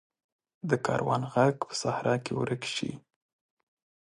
[0.69, 1.35] د کاروان ږغ
[1.69, 2.91] په صحرا کې ورک شي.